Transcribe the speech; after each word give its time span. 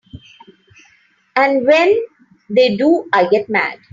And 1.35 1.67
when 1.67 2.03
they 2.49 2.75
do 2.75 3.07
I 3.13 3.27
get 3.27 3.47
mad. 3.49 3.77